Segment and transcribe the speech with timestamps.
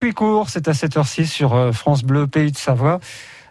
[0.00, 3.00] Puis court, c'est à 7h06 sur euh, France Bleu, Pays de Savoie.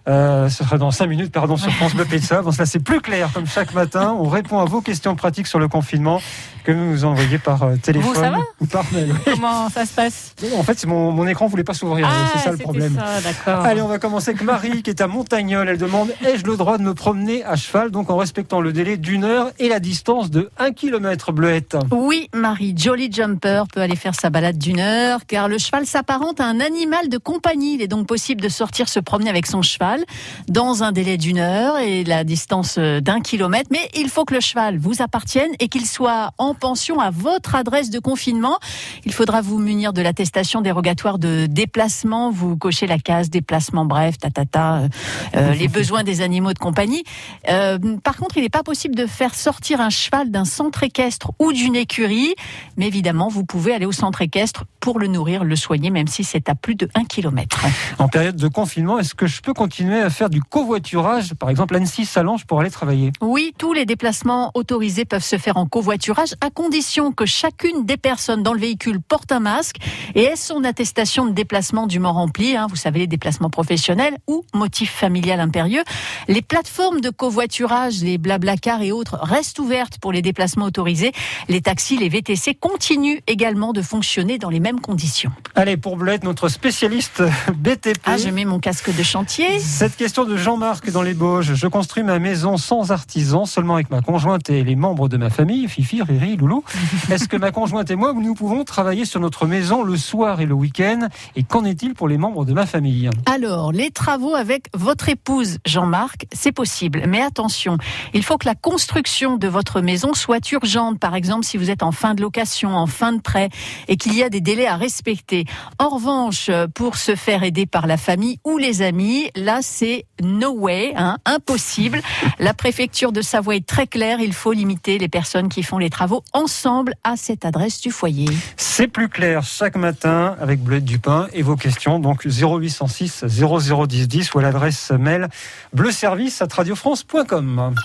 [0.10, 2.44] Euh, ce sera dans 5 minutes, pardon, sur France Bleu Savoie.
[2.44, 4.16] Bon, ça c'est plus clair, comme chaque matin.
[4.20, 6.20] On répond à vos questions pratiques sur le confinement
[6.64, 9.14] que vous nous envoyez par euh, téléphone Vous, ça va ou par mail.
[9.14, 9.34] Oui.
[9.34, 10.34] Comment ça se passe?
[10.58, 13.00] En fait, mon, mon écran voulait pas s'ouvrir, c'est ça le problème.
[13.46, 13.62] ça.
[13.62, 15.70] Allez, on va commencer avec Marie qui est à Montagnol.
[15.70, 18.98] Elle demande ai-je le droit de me promener à cheval, donc en respectant le délai
[18.98, 23.96] d'une heure et la distance de 1 km bleuette Oui, Marie, Jolly Jumper peut aller
[23.96, 27.76] faire sa balade d'une heure, car le cheval s'apparente à un animal de compagnie.
[27.76, 29.99] Il est donc possible de sortir se promener avec son cheval
[30.48, 33.70] dans un délai d'une heure et la distance euh, d'un kilomètre.
[33.72, 37.56] Mais il faut que le cheval vous appartienne et qu'il soit en pension à votre
[37.56, 38.58] adresse de confinement.
[39.06, 42.32] Il faudra vous munir de l'attestation dérogatoire de déplacement.
[42.32, 44.88] Vous cochez la case déplacement bref, tatata, euh,
[45.36, 47.04] euh, les besoins des animaux de compagnie.
[47.50, 51.32] Euh, par contre, il n'est pas possible de faire sortir un cheval d'un centre équestre
[51.40, 52.36] ou d'une écurie.
[52.78, 56.24] Mais évidemment, vous pouvez aller au centre équestre pour le nourrir, le soigner, même si
[56.24, 57.66] c'est à plus de 1 km.
[57.98, 61.76] En période de confinement, est-ce que je peux continuer à faire du covoiturage, par exemple
[61.76, 66.50] Annecy-Salange, pour aller travailler Oui, tous les déplacements autorisés peuvent se faire en covoiturage à
[66.50, 69.78] condition que chacune des personnes dans le véhicule porte un masque
[70.16, 72.56] et ait son attestation de déplacement dûment remplie.
[72.58, 75.84] hein, vous savez, les déplacements professionnels ou motif familial impérieux.
[76.28, 81.14] Les plateformes de covoiturage, les Blablacar et autres restent ouvertes pour les déplacements autorisés.
[81.48, 85.32] Les taxis, les VTC continuent également de fonctionner dans les mêmes conditions.
[85.56, 87.24] Allez, pour Bleuette, notre spécialiste
[87.56, 88.00] BTP.
[88.06, 89.60] Ah, je mets mon casque de chantier.
[89.70, 91.54] Cette question de Jean-Marc dans les Bauges.
[91.54, 95.30] Je construis ma maison sans artisan, seulement avec ma conjointe et les membres de ma
[95.30, 96.64] famille, Fifi, Riri, Loulou.
[97.10, 100.48] Est-ce que ma conjointe et moi, nous pouvons travailler sur notre maison le soir et
[100.48, 101.08] le week-end?
[101.36, 103.10] Et qu'en est-il pour les membres de ma famille?
[103.26, 107.04] Alors, les travaux avec votre épouse, Jean-Marc, c'est possible.
[107.08, 107.78] Mais attention,
[108.14, 111.00] il faut que la construction de votre maison soit urgente.
[111.00, 113.50] Par exemple, si vous êtes en fin de location, en fin de prêt,
[113.88, 115.46] et qu'il y a des délais à respecter.
[115.78, 119.30] En revanche, pour se faire aider par la famille ou les amis,
[119.62, 122.02] c'est no way, hein, impossible.
[122.40, 124.20] La préfecture de Savoie est très claire.
[124.20, 128.28] Il faut limiter les personnes qui font les travaux ensemble à cette adresse du foyer.
[128.58, 132.00] C'est plus clair chaque matin avec Bleuette Dupin et vos questions.
[132.00, 135.30] Donc 0806 0010 10 ou à l'adresse mail
[135.74, 137.76] bleuservice à radiofrance.com.